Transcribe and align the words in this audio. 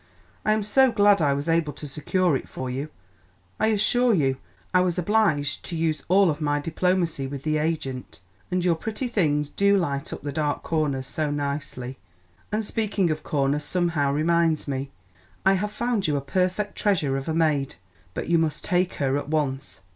"I 0.43 0.53
am 0.53 0.63
so 0.63 0.91
glad 0.91 1.21
I 1.21 1.33
was 1.35 1.47
able 1.47 1.73
to 1.73 1.87
secure 1.87 2.35
it 2.35 2.49
for 2.49 2.71
you; 2.71 2.89
I 3.59 3.67
assure 3.67 4.15
you 4.15 4.37
I 4.73 4.81
was 4.81 4.97
obliged 4.97 5.63
to 5.65 5.75
use 5.75 6.01
all 6.07 6.31
of 6.31 6.41
my 6.41 6.59
diplomacy 6.59 7.27
with 7.27 7.43
the 7.43 7.59
agent. 7.59 8.19
And 8.49 8.65
your 8.65 8.73
pretty 8.73 9.07
things 9.07 9.47
do 9.47 9.77
light 9.77 10.11
up 10.11 10.23
the 10.23 10.31
dark 10.31 10.63
corners 10.63 11.05
so 11.05 11.29
nicely. 11.29 11.99
And 12.51 12.65
speaking 12.65 13.11
of 13.11 13.21
corners 13.21 13.63
somehow 13.63 14.11
reminds 14.11 14.67
me, 14.67 14.89
I 15.45 15.53
have 15.53 15.71
found 15.71 16.07
you 16.07 16.15
a 16.17 16.21
perfect 16.21 16.75
treasure 16.75 17.15
of 17.15 17.29
a 17.29 17.33
maid; 17.35 17.75
but 18.15 18.27
you 18.27 18.39
must 18.39 18.63
take 18.65 18.93
her 18.95 19.19
at 19.19 19.29
once. 19.29 19.81